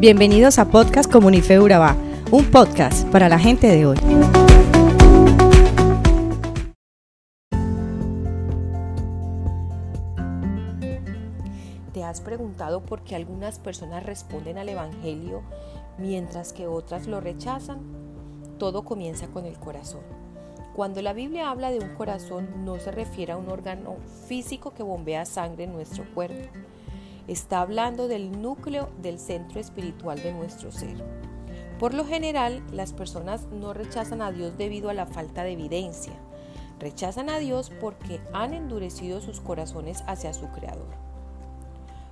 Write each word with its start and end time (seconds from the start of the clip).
Bienvenidos 0.00 0.58
a 0.58 0.64
Podcast 0.64 1.12
Comunife 1.12 1.60
Urabá, 1.60 1.94
un 2.30 2.50
podcast 2.50 3.06
para 3.08 3.28
la 3.28 3.38
gente 3.38 3.66
de 3.66 3.84
hoy. 3.84 3.98
¿Te 11.92 12.02
has 12.02 12.22
preguntado 12.22 12.80
por 12.80 13.02
qué 13.02 13.14
algunas 13.14 13.58
personas 13.58 14.02
responden 14.02 14.56
al 14.56 14.70
Evangelio 14.70 15.42
mientras 15.98 16.54
que 16.54 16.66
otras 16.66 17.06
lo 17.06 17.20
rechazan? 17.20 17.80
Todo 18.56 18.86
comienza 18.86 19.26
con 19.26 19.44
el 19.44 19.58
corazón. 19.58 20.00
Cuando 20.74 21.02
la 21.02 21.12
Biblia 21.12 21.50
habla 21.50 21.70
de 21.70 21.78
un 21.78 21.94
corazón 21.94 22.64
no 22.64 22.78
se 22.78 22.90
refiere 22.90 23.32
a 23.32 23.36
un 23.36 23.50
órgano 23.50 23.96
físico 24.26 24.72
que 24.72 24.82
bombea 24.82 25.26
sangre 25.26 25.64
en 25.64 25.74
nuestro 25.74 26.06
cuerpo 26.14 26.48
está 27.30 27.60
hablando 27.60 28.08
del 28.08 28.42
núcleo 28.42 28.88
del 29.00 29.20
centro 29.20 29.60
espiritual 29.60 30.20
de 30.20 30.32
nuestro 30.32 30.72
ser. 30.72 30.96
Por 31.78 31.94
lo 31.94 32.04
general, 32.04 32.60
las 32.72 32.92
personas 32.92 33.46
no 33.52 33.72
rechazan 33.72 34.20
a 34.20 34.32
Dios 34.32 34.58
debido 34.58 34.90
a 34.90 34.94
la 34.94 35.06
falta 35.06 35.44
de 35.44 35.52
evidencia. 35.52 36.12
Rechazan 36.80 37.30
a 37.30 37.38
Dios 37.38 37.70
porque 37.80 38.20
han 38.32 38.52
endurecido 38.52 39.20
sus 39.20 39.40
corazones 39.40 40.02
hacia 40.08 40.34
su 40.34 40.48
Creador. 40.48 40.88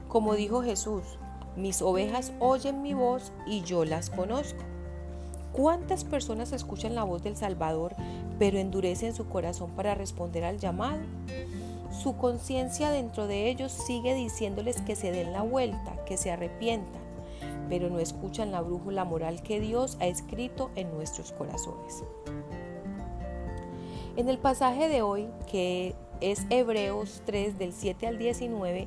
Como 0.06 0.34
dijo 0.34 0.62
Jesús, 0.62 1.02
mis 1.56 1.82
ovejas 1.82 2.32
oyen 2.38 2.82
mi 2.82 2.94
voz 2.94 3.32
y 3.44 3.62
yo 3.62 3.84
las 3.84 4.10
conozco. 4.10 4.62
¿Cuántas 5.50 6.04
personas 6.04 6.52
escuchan 6.52 6.94
la 6.94 7.02
voz 7.02 7.24
del 7.24 7.36
Salvador 7.36 7.96
pero 8.38 8.58
endurecen 8.58 9.16
su 9.16 9.28
corazón 9.28 9.72
para 9.72 9.96
responder 9.96 10.44
al 10.44 10.58
llamado? 10.58 11.00
Su 12.02 12.16
conciencia 12.16 12.92
dentro 12.92 13.26
de 13.26 13.50
ellos 13.50 13.72
sigue 13.72 14.14
diciéndoles 14.14 14.80
que 14.82 14.94
se 14.94 15.10
den 15.10 15.32
la 15.32 15.42
vuelta, 15.42 16.04
que 16.04 16.16
se 16.16 16.30
arrepientan, 16.30 17.02
pero 17.68 17.90
no 17.90 17.98
escuchan 17.98 18.52
la 18.52 18.60
brújula 18.60 19.04
moral 19.04 19.42
que 19.42 19.58
Dios 19.58 19.96
ha 19.98 20.06
escrito 20.06 20.70
en 20.76 20.92
nuestros 20.92 21.32
corazones. 21.32 22.04
En 24.16 24.28
el 24.28 24.38
pasaje 24.38 24.88
de 24.88 25.02
hoy, 25.02 25.28
que 25.50 25.96
es 26.20 26.46
Hebreos 26.50 27.22
3 27.26 27.58
del 27.58 27.72
7 27.72 28.06
al 28.06 28.18
19, 28.18 28.86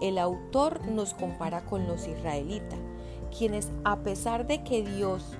el 0.00 0.16
autor 0.16 0.86
nos 0.86 1.12
compara 1.12 1.64
con 1.64 1.88
los 1.88 2.06
israelitas, 2.06 2.78
quienes 3.36 3.68
a 3.82 3.96
pesar 4.04 4.46
de 4.46 4.62
que 4.62 4.82
Dios 4.82 5.36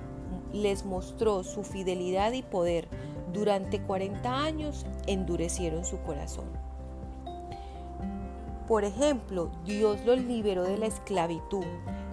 les 0.51 0.83
mostró 0.83 1.45
su 1.45 1.63
fidelidad 1.63 2.33
y 2.33 2.43
poder 2.43 2.89
durante 3.31 3.81
40 3.81 4.43
años, 4.43 4.85
endurecieron 5.07 5.85
su 5.85 5.97
corazón. 5.99 6.64
Por 8.67 8.83
ejemplo, 8.83 9.51
Dios 9.63 10.03
los 10.05 10.19
liberó 10.19 10.63
de 10.63 10.79
la 10.79 10.87
esclavitud, 10.87 11.65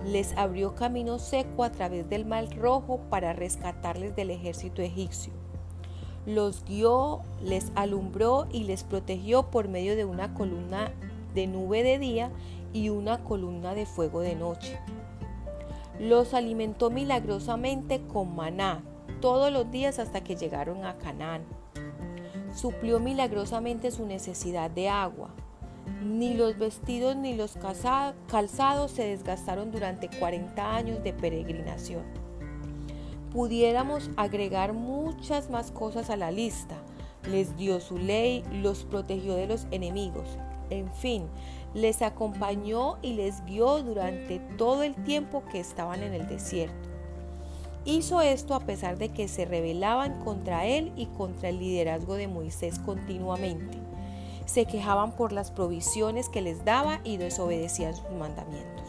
les 0.05 0.37
abrió 0.37 0.75
camino 0.75 1.19
seco 1.19 1.65
a 1.65 1.73
través 1.73 2.11
del 2.11 2.27
mar 2.27 2.47
rojo 2.57 3.01
para 3.09 3.33
rescatarles 3.33 4.15
del 4.17 4.31
ejército 4.31 4.83
egipcio. 4.83 5.33
Los 6.27 6.63
guió, 6.65 7.23
les 7.43 7.73
alumbró 7.75 8.47
y 8.53 8.65
les 8.65 8.85
protegió 8.85 9.51
por 9.51 9.69
medio 9.69 9.97
de 9.97 10.05
una 10.05 10.35
columna 10.35 10.93
de 11.35 11.47
nube 11.47 11.83
de 11.83 11.99
día 11.99 12.31
y 12.75 12.91
una 12.91 13.25
columna 13.25 13.75
de 13.75 13.87
fuego 13.87 14.21
de 14.21 14.37
noche. 14.37 14.79
Los 15.99 16.35
alimentó 16.35 16.91
milagrosamente 16.91 18.03
con 18.07 18.37
maná 18.37 18.83
todos 19.23 19.51
los 19.51 19.71
días 19.71 19.99
hasta 19.99 20.23
que 20.23 20.37
llegaron 20.37 20.85
a 20.85 20.99
Canaán. 20.99 21.45
Suplió 22.55 23.01
milagrosamente 23.01 23.91
su 23.91 24.05
necesidad 24.05 24.71
de 24.71 24.91
agua 24.91 25.31
ni 26.03 26.35
los 26.35 26.59
vestidos 26.59 27.17
ni 27.17 27.35
los 27.35 27.57
calzados 28.29 28.91
se 28.91 29.05
desgastaron 29.05 29.71
durante 29.71 30.09
40 30.09 30.75
años 30.75 31.03
de 31.03 31.13
peregrinación. 31.13 32.03
Pudiéramos 33.33 34.11
agregar 34.17 34.73
muchas 34.73 35.49
más 35.51 35.71
cosas 35.71 36.11
a 36.11 36.17
la 36.17 36.31
lista. 36.31 36.77
Les 37.29 37.57
dio 37.57 37.81
su 37.81 37.99
ley, 37.99 38.45
los 38.53 38.85
protegió 38.85 39.35
de 39.35 39.47
los 39.47 39.67
enemigos. 39.71 40.37
En 40.71 40.93
fin, 40.93 41.25
les 41.73 42.03
acompañó 42.03 42.99
y 43.01 43.15
les 43.15 43.45
guió 43.45 43.83
durante 43.83 44.39
todo 44.59 44.83
el 44.83 44.95
tiempo 45.05 45.45
que 45.51 45.61
estaban 45.61 46.03
en 46.03 46.15
el 46.15 46.29
desierto. 46.29 46.91
Hizo 47.85 48.21
esto 48.21 48.55
a 48.55 48.61
pesar 48.61 48.99
de 48.99 49.09
que 49.09 49.29
se 49.29 49.45
rebelaban 49.45 50.23
contra 50.23 50.67
él 50.67 50.93
y 50.97 51.07
contra 51.07 51.49
el 51.49 51.59
liderazgo 51.59 52.15
de 52.15 52.29
Moisés 52.29 52.79
continuamente 52.79 53.79
se 54.47 54.67
quejaban 54.67 55.13
por 55.13 55.33
las 55.33 55.51
provisiones 55.51 56.29
que 56.29 56.43
les 56.43 56.65
daba 56.65 57.01
y 57.05 57.17
desobedecían 57.17 57.95
sus 57.95 58.11
mandamientos. 58.11 58.87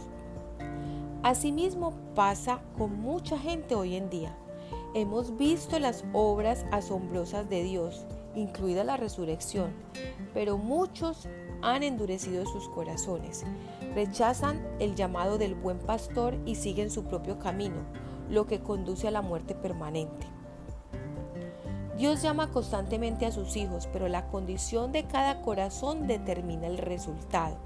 Asimismo 1.23 1.93
pasa 2.15 2.59
con 2.77 2.99
mucha 2.99 3.37
gente 3.39 3.75
hoy 3.75 3.95
en 3.95 4.09
día. 4.09 4.35
Hemos 4.93 5.37
visto 5.37 5.79
las 5.79 6.03
obras 6.13 6.65
asombrosas 6.71 7.49
de 7.49 7.63
Dios, 7.63 8.05
incluida 8.35 8.83
la 8.83 8.97
resurrección, 8.97 9.71
pero 10.33 10.57
muchos 10.57 11.27
han 11.61 11.83
endurecido 11.83 12.45
sus 12.45 12.67
corazones, 12.69 13.45
rechazan 13.95 14.61
el 14.79 14.95
llamado 14.95 15.37
del 15.37 15.55
buen 15.55 15.79
pastor 15.79 16.37
y 16.45 16.55
siguen 16.55 16.91
su 16.91 17.05
propio 17.05 17.39
camino, 17.39 17.81
lo 18.29 18.45
que 18.45 18.59
conduce 18.59 19.07
a 19.07 19.11
la 19.11 19.21
muerte 19.21 19.55
permanente. 19.55 20.27
Dios 21.97 22.23
llama 22.23 22.49
constantemente 22.49 23.27
a 23.27 23.31
sus 23.31 23.55
hijos, 23.55 23.87
pero 23.93 24.07
la 24.07 24.27
condición 24.27 24.91
de 24.91 25.03
cada 25.03 25.41
corazón 25.41 26.07
determina 26.07 26.65
el 26.65 26.79
resultado. 26.79 27.57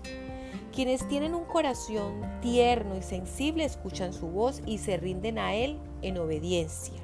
Quienes 0.73 1.07
tienen 1.07 1.33
un 1.33 1.45
corazón 1.45 2.21
tierno 2.41 2.97
y 2.97 3.01
sensible 3.01 3.63
escuchan 3.63 4.13
su 4.13 4.27
voz 4.27 4.61
y 4.65 4.79
se 4.79 4.97
rinden 4.97 5.39
a 5.39 5.55
Él 5.55 5.79
en 6.01 6.17
obediencia. 6.17 6.95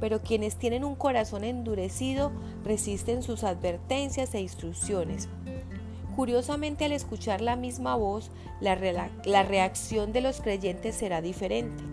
Pero 0.00 0.22
quienes 0.22 0.56
tienen 0.56 0.84
un 0.84 0.94
corazón 0.94 1.44
endurecido 1.44 2.32
resisten 2.64 3.22
sus 3.22 3.44
advertencias 3.44 4.34
e 4.34 4.40
instrucciones. 4.40 5.28
Curiosamente 6.16 6.86
al 6.86 6.92
escuchar 6.92 7.42
la 7.42 7.56
misma 7.56 7.94
voz, 7.94 8.30
la, 8.60 9.10
la 9.24 9.42
reacción 9.42 10.12
de 10.12 10.22
los 10.22 10.40
creyentes 10.40 10.96
será 10.96 11.20
diferente 11.20 11.87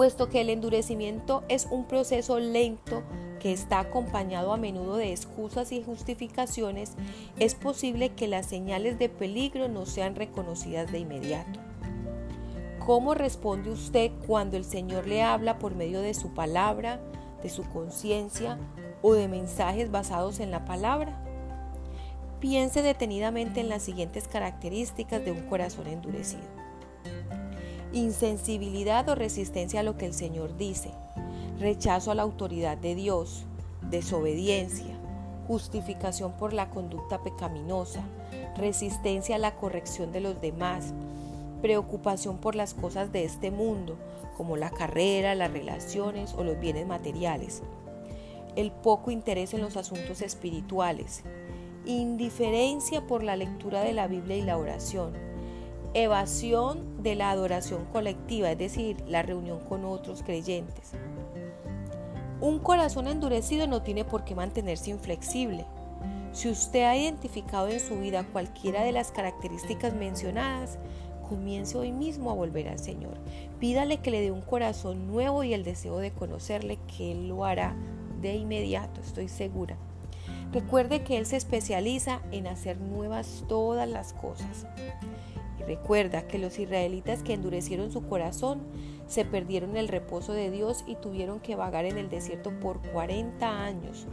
puesto 0.00 0.30
que 0.30 0.40
el 0.40 0.48
endurecimiento 0.48 1.44
es 1.50 1.68
un 1.70 1.84
proceso 1.84 2.38
lento 2.38 3.02
que 3.38 3.52
está 3.52 3.80
acompañado 3.80 4.54
a 4.54 4.56
menudo 4.56 4.96
de 4.96 5.12
excusas 5.12 5.72
y 5.72 5.82
justificaciones, 5.82 6.92
es 7.38 7.54
posible 7.54 8.08
que 8.08 8.26
las 8.26 8.46
señales 8.46 8.98
de 8.98 9.10
peligro 9.10 9.68
no 9.68 9.84
sean 9.84 10.16
reconocidas 10.16 10.90
de 10.90 11.00
inmediato. 11.00 11.60
¿Cómo 12.78 13.12
responde 13.12 13.68
usted 13.68 14.10
cuando 14.26 14.56
el 14.56 14.64
Señor 14.64 15.06
le 15.06 15.20
habla 15.20 15.58
por 15.58 15.74
medio 15.74 16.00
de 16.00 16.14
su 16.14 16.32
palabra, 16.32 16.98
de 17.42 17.50
su 17.50 17.64
conciencia 17.64 18.56
o 19.02 19.12
de 19.12 19.28
mensajes 19.28 19.90
basados 19.90 20.40
en 20.40 20.50
la 20.50 20.64
palabra? 20.64 21.22
Piense 22.40 22.80
detenidamente 22.80 23.60
en 23.60 23.68
las 23.68 23.82
siguientes 23.82 24.28
características 24.28 25.22
de 25.22 25.32
un 25.32 25.42
corazón 25.42 25.88
endurecido 25.88 26.59
insensibilidad 27.92 29.08
o 29.08 29.14
resistencia 29.14 29.80
a 29.80 29.82
lo 29.82 29.96
que 29.96 30.06
el 30.06 30.14
Señor 30.14 30.56
dice, 30.56 30.90
rechazo 31.58 32.10
a 32.10 32.14
la 32.14 32.22
autoridad 32.22 32.78
de 32.78 32.94
Dios, 32.94 33.44
desobediencia, 33.90 34.98
justificación 35.46 36.32
por 36.32 36.52
la 36.52 36.70
conducta 36.70 37.22
pecaminosa, 37.22 38.02
resistencia 38.56 39.36
a 39.36 39.38
la 39.38 39.56
corrección 39.56 40.12
de 40.12 40.20
los 40.20 40.40
demás, 40.40 40.94
preocupación 41.60 42.38
por 42.38 42.54
las 42.54 42.74
cosas 42.74 43.12
de 43.12 43.24
este 43.24 43.50
mundo, 43.50 43.96
como 44.36 44.56
la 44.56 44.70
carrera, 44.70 45.34
las 45.34 45.52
relaciones 45.52 46.34
o 46.34 46.44
los 46.44 46.58
bienes 46.58 46.86
materiales, 46.86 47.62
el 48.56 48.70
poco 48.70 49.10
interés 49.10 49.52
en 49.52 49.60
los 49.60 49.76
asuntos 49.76 50.22
espirituales, 50.22 51.22
indiferencia 51.84 53.06
por 53.06 53.22
la 53.22 53.36
lectura 53.36 53.82
de 53.82 53.92
la 53.92 54.06
Biblia 54.06 54.36
y 54.36 54.42
la 54.42 54.56
oración, 54.56 55.29
evasión 55.94 57.02
de 57.02 57.14
la 57.14 57.30
adoración 57.30 57.84
colectiva, 57.86 58.50
es 58.50 58.58
decir, 58.58 58.96
la 59.06 59.22
reunión 59.22 59.60
con 59.60 59.84
otros 59.84 60.22
creyentes. 60.22 60.92
Un 62.40 62.58
corazón 62.58 63.06
endurecido 63.06 63.66
no 63.66 63.82
tiene 63.82 64.04
por 64.04 64.24
qué 64.24 64.34
mantenerse 64.34 64.90
inflexible. 64.90 65.66
Si 66.32 66.48
usted 66.48 66.84
ha 66.84 66.96
identificado 66.96 67.68
en 67.68 67.80
su 67.80 67.98
vida 67.98 68.24
cualquiera 68.24 68.82
de 68.82 68.92
las 68.92 69.10
características 69.10 69.94
mencionadas, 69.94 70.78
comience 71.28 71.76
hoy 71.76 71.92
mismo 71.92 72.30
a 72.30 72.34
volver 72.34 72.68
al 72.68 72.78
Señor. 72.78 73.18
Pídale 73.58 73.98
que 73.98 74.10
le 74.10 74.20
dé 74.20 74.30
un 74.30 74.40
corazón 74.40 75.06
nuevo 75.06 75.44
y 75.44 75.54
el 75.54 75.64
deseo 75.64 75.98
de 75.98 76.12
conocerle, 76.12 76.78
que 76.96 77.12
Él 77.12 77.28
lo 77.28 77.44
hará 77.44 77.74
de 78.20 78.36
inmediato, 78.36 79.00
estoy 79.00 79.28
segura. 79.28 79.76
Recuerde 80.52 81.02
que 81.02 81.16
Él 81.16 81.26
se 81.26 81.36
especializa 81.36 82.20
en 82.32 82.46
hacer 82.46 82.80
nuevas 82.80 83.44
todas 83.48 83.88
las 83.88 84.12
cosas. 84.12 84.66
Recuerda 85.66 86.26
que 86.26 86.38
los 86.38 86.58
israelitas 86.58 87.22
que 87.22 87.34
endurecieron 87.34 87.90
su 87.90 88.02
corazón 88.06 88.60
se 89.06 89.24
perdieron 89.24 89.76
el 89.76 89.88
reposo 89.88 90.32
de 90.32 90.50
Dios 90.50 90.84
y 90.86 90.96
tuvieron 90.96 91.40
que 91.40 91.56
vagar 91.56 91.84
en 91.84 91.98
el 91.98 92.08
desierto 92.08 92.50
por 92.60 92.80
40 92.90 93.64
años. 93.64 94.06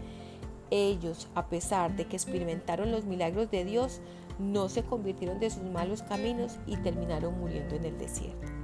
Ellos, 0.69 1.29
a 1.35 1.47
pesar 1.47 1.95
de 1.95 2.05
que 2.05 2.15
experimentaron 2.15 2.91
los 2.91 3.05
milagros 3.05 3.49
de 3.51 3.63
Dios, 3.63 4.01
no 4.39 4.69
se 4.69 4.83
convirtieron 4.83 5.39
de 5.39 5.49
sus 5.49 5.63
malos 5.63 6.03
caminos 6.03 6.59
y 6.67 6.77
terminaron 6.77 7.39
muriendo 7.39 7.75
en 7.75 7.85
el 7.85 7.97
desierto. 7.97 8.56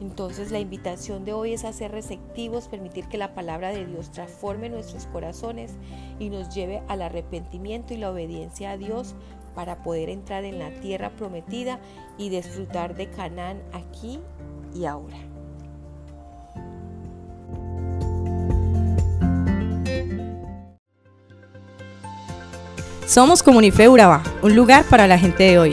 Entonces 0.00 0.50
la 0.50 0.60
invitación 0.60 1.24
de 1.24 1.32
hoy 1.32 1.54
es 1.54 1.64
a 1.64 1.72
ser 1.72 1.92
receptivos, 1.92 2.68
permitir 2.68 3.06
que 3.08 3.18
la 3.18 3.34
palabra 3.34 3.70
de 3.70 3.86
Dios 3.86 4.10
transforme 4.10 4.68
nuestros 4.68 5.06
corazones 5.06 5.72
y 6.18 6.28
nos 6.28 6.54
lleve 6.54 6.82
al 6.88 7.02
arrepentimiento 7.02 7.94
y 7.94 7.98
la 7.98 8.10
obediencia 8.10 8.72
a 8.72 8.76
Dios 8.76 9.14
para 9.54 9.82
poder 9.82 10.10
entrar 10.10 10.44
en 10.44 10.58
la 10.58 10.70
tierra 10.80 11.10
prometida 11.10 11.80
y 12.18 12.28
disfrutar 12.28 12.94
de 12.94 13.08
Canaán 13.08 13.62
aquí 13.72 14.20
y 14.74 14.84
ahora. 14.84 15.16
Somos 23.06 23.42
Comunife 23.42 23.88
Urabá, 23.88 24.22
un 24.42 24.54
lugar 24.54 24.84
para 24.84 25.06
la 25.06 25.16
gente 25.16 25.44
de 25.44 25.58
hoy. 25.58 25.72